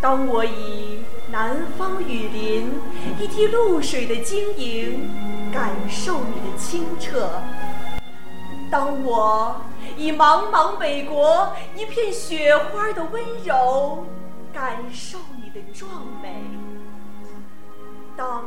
[0.00, 1.00] 当我以
[1.32, 2.70] 南方雨林
[3.20, 5.10] 一滴露水的晶莹
[5.52, 7.28] 感受你的清澈，
[8.70, 9.60] 当我
[9.96, 14.04] 以茫茫北国一片雪花的温柔
[14.52, 15.90] 感受你的壮
[16.22, 16.44] 美，
[18.16, 18.44] 当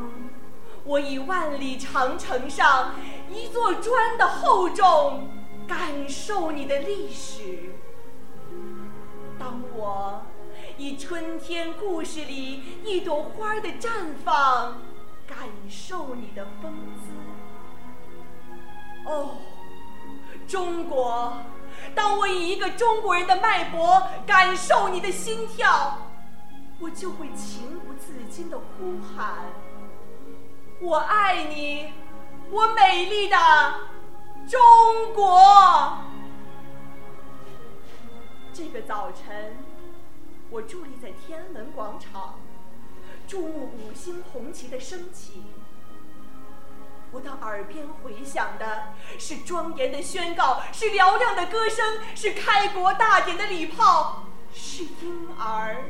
[0.89, 2.95] 我以万里长城上
[3.29, 5.29] 一座砖的厚重
[5.67, 7.75] 感受你的历史，
[9.37, 10.19] 当我。
[10.79, 13.89] 以春天故事里一朵花的绽
[14.25, 14.81] 放，
[15.27, 15.37] 感
[15.69, 17.11] 受你的风姿。
[19.05, 19.35] 哦，
[20.47, 21.33] 中国！
[21.93, 25.99] 当我以一个中国人的脉搏感受你的心跳，
[26.79, 29.35] 我就会情不自禁地呼喊
[30.81, 31.91] ：“我爱你，
[32.49, 33.35] 我美丽的
[34.47, 35.97] 中国！”
[38.53, 39.57] 这个早晨。
[40.51, 42.39] 我伫立在天安门广场，
[43.27, 45.43] 注目五星红旗的升起。
[47.11, 51.85] 我的耳边回响的是庄严的宣告，是嘹亮的歌声，
[52.15, 55.83] 是开国大典的礼炮，是婴儿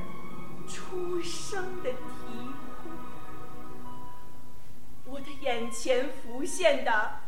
[0.67, 1.97] 出生的啼
[2.65, 2.68] 哭。
[5.59, 7.19] 眼前浮现的。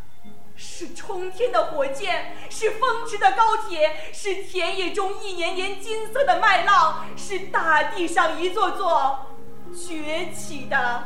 [0.56, 9.26] 是冲天的火箭，是风驰的高铁，是田野中一年年金色的麦浪，是大地上一座座
[9.74, 11.04] 崛起的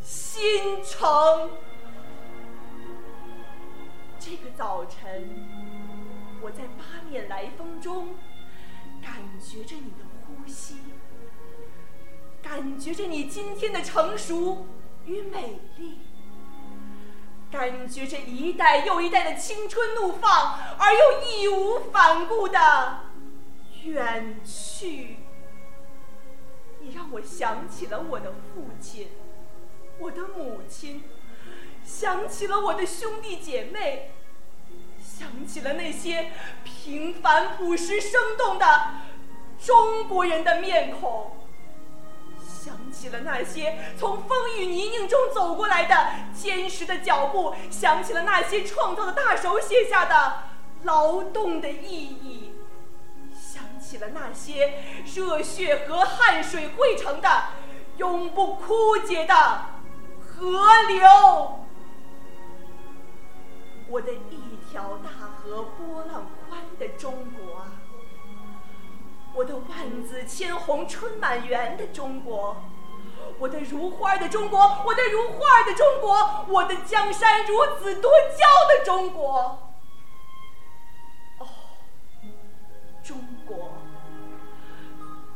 [0.00, 1.50] 新城。
[4.18, 5.28] 这个早晨，
[6.40, 8.14] 我在八面来风中，
[9.02, 10.78] 感觉着你的呼吸，
[12.40, 14.66] 感觉着你今天的成熟
[15.04, 15.98] 与美丽。
[17.62, 22.58] 感觉着一代又一代的青春怒放，而又义无反顾的
[23.84, 25.18] 远去。
[26.80, 29.10] 你让我想起了我的父亲，
[30.00, 31.04] 我的母亲，
[31.84, 34.10] 想起了我的兄弟姐妹，
[35.00, 36.32] 想起了那些
[36.64, 38.66] 平凡朴实生动的
[39.64, 41.41] 中国人的面孔。
[42.92, 50.42] 起了那些从风雨泥泞中走过来的坚实的脚步，想起了那些创造的大手写下的
[50.82, 52.52] 劳动的意义，
[53.32, 54.82] 想起了那些
[55.14, 57.28] 热血和汗水汇成的
[57.96, 59.34] 永不枯竭的
[60.20, 61.58] 河流。
[63.88, 67.72] 我的一条大河波浪宽的中国啊！
[69.34, 72.56] 我的万紫千红春满园的中国，
[73.38, 79.58] 我的如花的中国，我的如花的中国，我的江山如此多娇的中国。
[81.38, 81.46] 哦，
[83.02, 83.72] 中国！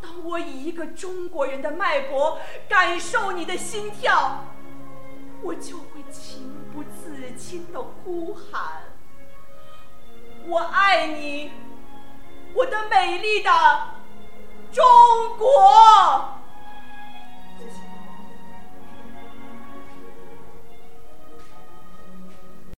[0.01, 4.45] 当我以一个中国人的脉搏感受你的心跳，
[5.43, 8.83] 我就会情不自禁的呼喊：
[10.47, 11.51] 我爱你！
[12.55, 13.51] 我的美丽的
[14.73, 14.85] 中
[15.37, 16.36] 国。